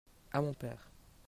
[0.33, 0.89] à mon père.